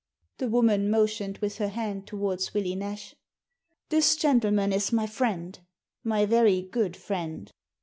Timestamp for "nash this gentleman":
2.73-4.73